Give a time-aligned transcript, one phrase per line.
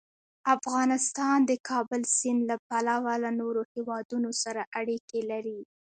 [0.55, 5.59] افغانستان د د کابل سیند له پلوه له نورو هېوادونو سره اړیکې لري.